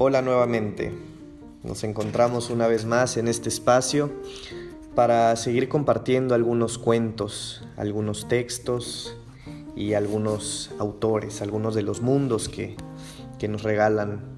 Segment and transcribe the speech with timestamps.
[0.00, 0.92] Hola nuevamente.
[1.64, 4.12] Nos encontramos una vez más en este espacio
[4.94, 9.16] para seguir compartiendo algunos cuentos, algunos textos
[9.74, 12.76] y algunos autores, algunos de los mundos que,
[13.40, 14.36] que nos regalan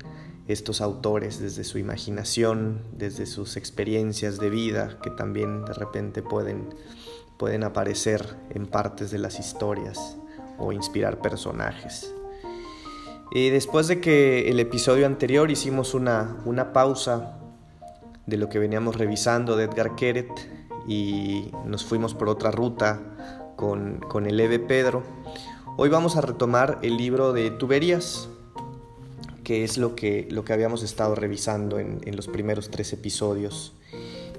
[0.48, 6.70] estos autores desde su imaginación, desde sus experiencias de vida que también de repente pueden,
[7.36, 10.16] pueden aparecer en partes de las historias
[10.56, 12.14] o inspirar personajes.
[13.32, 17.38] Después de que el episodio anterior hicimos una, una pausa
[18.26, 20.28] de lo que veníamos revisando de Edgar Keret
[20.88, 23.00] y nos fuimos por otra ruta
[23.54, 25.04] con, con el Eve Pedro,
[25.76, 28.28] hoy vamos a retomar el libro de Tuberías,
[29.44, 33.74] que es lo que, lo que habíamos estado revisando en, en los primeros tres episodios.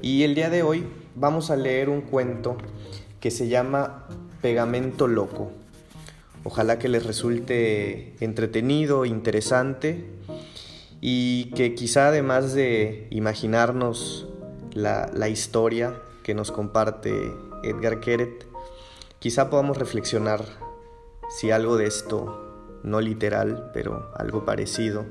[0.02, 0.85] Y el día de hoy
[1.16, 2.58] vamos a leer un cuento
[3.21, 4.08] que se llama
[4.41, 5.60] Pegamento Loco.
[6.44, 10.05] Ojalá que les resulte entretenido, interesante
[10.99, 14.27] y que quizá además de imaginarnos
[14.74, 17.12] la, la historia que nos comparte
[17.63, 18.46] Edgar Keret,
[19.20, 20.43] quizá podamos reflexionar
[21.30, 25.05] si algo de esto, no literal, pero algo parecido,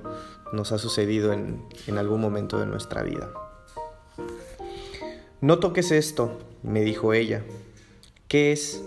[0.53, 3.33] nos ha sucedido en, en algún momento de nuestra vida.
[5.41, 7.45] No toques esto, me dijo ella.
[8.29, 8.83] ¿Qué es?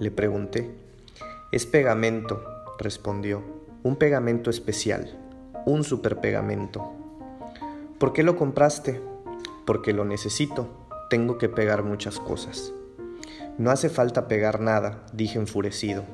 [0.00, 0.81] le pregunté.
[1.52, 2.42] Es pegamento,
[2.78, 3.42] respondió,
[3.82, 5.18] un pegamento especial,
[5.66, 6.94] un superpegamento.
[7.98, 9.02] ¿Por qué lo compraste?
[9.66, 10.66] Porque lo necesito,
[11.10, 12.72] tengo que pegar muchas cosas.
[13.58, 16.04] No hace falta pegar nada, dije enfurecido.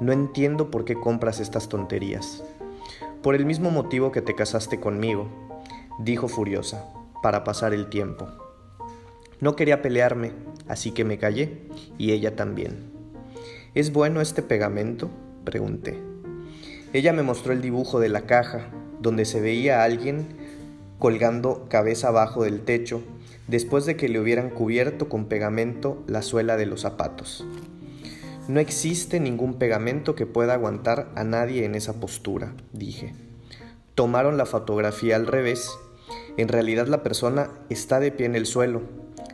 [0.00, 2.44] No entiendo por qué compras estas tonterías.
[3.20, 5.26] Por el mismo motivo que te casaste conmigo,
[5.98, 6.84] dijo furiosa,
[7.20, 8.28] para pasar el tiempo.
[9.40, 10.34] No quería pelearme,
[10.68, 12.93] así que me callé, y ella también.
[13.74, 15.10] ¿Es bueno este pegamento?
[15.42, 15.98] pregunté.
[16.92, 18.68] Ella me mostró el dibujo de la caja,
[19.00, 20.28] donde se veía a alguien
[21.00, 23.02] colgando cabeza abajo del techo,
[23.48, 27.44] después de que le hubieran cubierto con pegamento la suela de los zapatos.
[28.46, 33.12] No existe ningún pegamento que pueda aguantar a nadie en esa postura, dije.
[33.96, 35.68] Tomaron la fotografía al revés.
[36.36, 38.82] En realidad la persona está de pie en el suelo.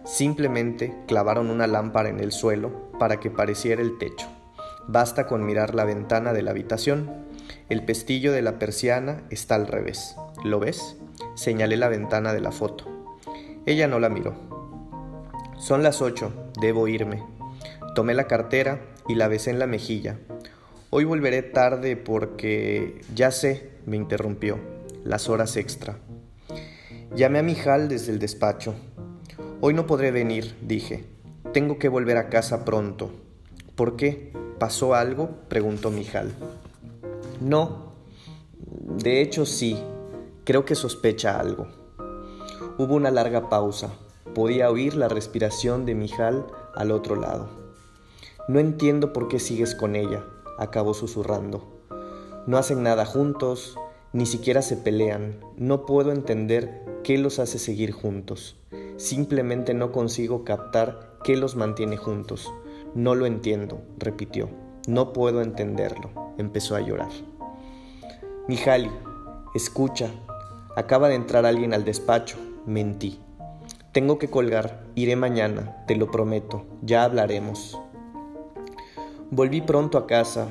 [0.07, 4.29] Simplemente clavaron una lámpara en el suelo para que pareciera el techo.
[4.87, 7.11] Basta con mirar la ventana de la habitación.
[7.71, 10.17] El pestillo de la persiana está al revés.
[10.45, 10.97] ¿Lo ves?
[11.35, 12.85] Señalé la ventana de la foto.
[13.65, 14.35] Ella no la miró.
[15.59, 17.23] Son las ocho, debo irme.
[17.95, 20.19] Tomé la cartera y la besé en la mejilla.
[20.91, 23.01] Hoy volveré tarde porque...
[23.15, 24.59] Ya sé, me interrumpió.
[25.05, 25.97] Las horas extra.
[27.17, 28.75] Llamé a Mijal desde el despacho.
[29.63, 31.05] Hoy no podré venir, dije.
[31.53, 33.11] Tengo que volver a casa pronto.
[33.75, 34.33] ¿Por qué?
[34.61, 35.31] ¿Pasó algo?
[35.49, 36.31] preguntó Mijal.
[37.41, 37.93] No.
[39.03, 39.77] De hecho, sí.
[40.45, 41.67] Creo que sospecha algo.
[42.79, 43.91] Hubo una larga pausa.
[44.33, 46.47] Podía oír la respiración de Mijal
[46.77, 47.49] al otro lado.
[48.47, 50.25] No entiendo por qué sigues con ella,
[50.57, 51.83] acabó susurrando.
[52.47, 53.77] No hacen nada juntos,
[54.13, 55.41] ni siquiera se pelean.
[55.57, 58.57] No puedo entender qué los hace seguir juntos.
[58.99, 62.51] Simplemente no consigo captar ¿Qué los mantiene juntos?
[62.95, 64.49] No lo entiendo, repitió.
[64.89, 66.11] No puedo entenderlo.
[66.39, 67.11] Empezó a llorar.
[68.49, 68.91] Mijali,
[69.55, 70.11] escucha.
[70.77, 72.39] Acaba de entrar alguien al despacho.
[72.65, 73.21] Mentí.
[73.93, 74.83] Tengo que colgar.
[74.95, 76.65] Iré mañana, te lo prometo.
[76.81, 77.79] Ya hablaremos.
[79.31, 80.49] Volví pronto a casa.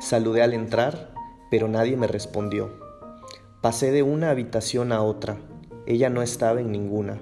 [0.00, 1.12] Saludé al entrar,
[1.50, 2.70] pero nadie me respondió.
[3.60, 5.36] Pasé de una habitación a otra.
[5.84, 7.18] Ella no estaba en ninguna.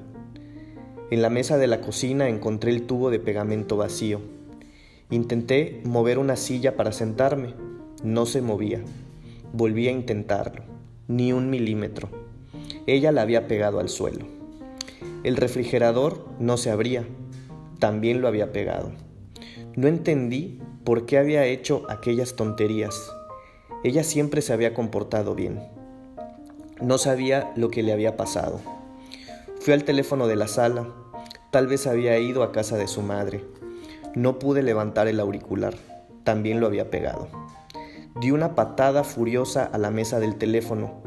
[1.08, 4.20] En la mesa de la cocina encontré el tubo de pegamento vacío.
[5.08, 7.54] Intenté mover una silla para sentarme.
[8.02, 8.80] No se movía.
[9.52, 10.64] Volví a intentarlo.
[11.06, 12.08] Ni un milímetro.
[12.88, 14.26] Ella la había pegado al suelo.
[15.22, 17.04] El refrigerador no se abría.
[17.78, 18.90] También lo había pegado.
[19.76, 23.12] No entendí por qué había hecho aquellas tonterías.
[23.84, 25.60] Ella siempre se había comportado bien.
[26.80, 28.60] No sabía lo que le había pasado.
[29.66, 30.86] Fui al teléfono de la sala.
[31.50, 33.44] Tal vez había ido a casa de su madre.
[34.14, 35.74] No pude levantar el auricular.
[36.22, 37.26] También lo había pegado.
[38.20, 41.02] Di una patada furiosa a la mesa del teléfono.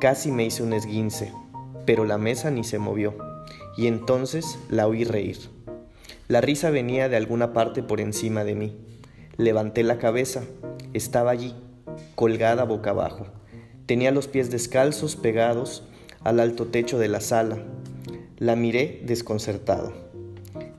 [0.00, 1.34] Casi me hice un esguince,
[1.84, 3.14] pero la mesa ni se movió.
[3.76, 5.50] Y entonces la oí reír.
[6.28, 8.86] La risa venía de alguna parte por encima de mí.
[9.36, 10.44] Levanté la cabeza.
[10.94, 11.54] Estaba allí,
[12.14, 13.26] colgada boca abajo.
[13.84, 15.86] Tenía los pies descalzos pegados
[16.24, 17.58] al alto techo de la sala
[18.38, 19.92] la miré desconcertado.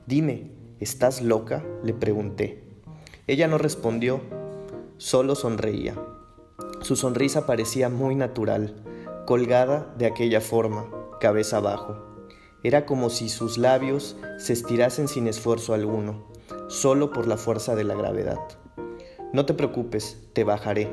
[0.06, 1.62] Dime, ¿estás loca?
[1.84, 2.64] le pregunté.
[3.26, 4.22] Ella no respondió,
[4.96, 5.94] solo sonreía.
[6.80, 8.74] Su sonrisa parecía muy natural,
[9.26, 10.86] colgada de aquella forma,
[11.20, 11.98] cabeza abajo.
[12.62, 16.24] Era como si sus labios se estirasen sin esfuerzo alguno,
[16.68, 18.38] solo por la fuerza de la gravedad.
[19.34, 20.88] No te preocupes, te bajaré.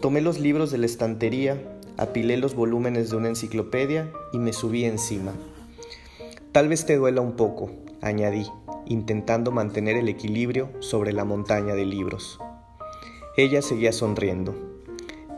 [0.00, 1.62] Tomé los libros de la estantería,
[1.96, 5.32] apilé los volúmenes de una enciclopedia y me subí encima.
[6.52, 8.46] Tal vez te duela un poco, añadí,
[8.86, 12.38] intentando mantener el equilibrio sobre la montaña de libros.
[13.36, 14.54] Ella seguía sonriendo.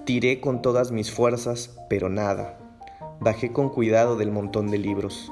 [0.04, 2.58] Tiré con todas mis fuerzas, pero nada.
[3.20, 5.30] Bajé con cuidado del montón de libros.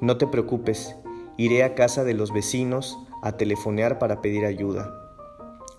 [0.00, 0.94] No te preocupes,
[1.36, 4.94] iré a casa de los vecinos a telefonear para pedir ayuda.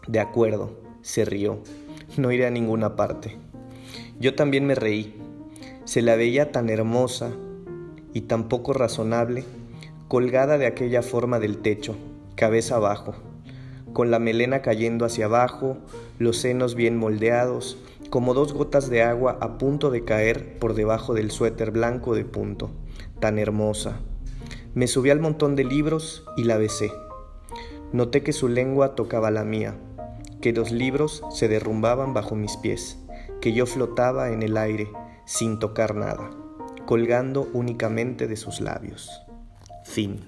[0.08, 1.60] De acuerdo, se rió.
[2.18, 3.38] No iré a ninguna parte.
[4.20, 5.16] Yo también me reí.
[5.86, 7.32] Se la veía tan hermosa
[8.14, 9.44] y tan poco razonable,
[10.08, 11.96] colgada de aquella forma del techo,
[12.36, 13.14] cabeza abajo,
[13.94, 15.78] con la melena cayendo hacia abajo,
[16.18, 17.78] los senos bien moldeados,
[18.10, 22.26] como dos gotas de agua a punto de caer por debajo del suéter blanco de
[22.26, 22.72] punto,
[23.20, 24.00] tan hermosa.
[24.74, 26.92] Me subí al montón de libros y la besé.
[27.94, 29.76] Noté que su lengua tocaba la mía,
[30.42, 32.98] que los libros se derrumbaban bajo mis pies,
[33.48, 34.92] que yo flotaba en el aire
[35.24, 36.32] sin tocar nada,
[36.86, 39.22] colgando únicamente de sus labios.
[39.86, 40.26] Fin.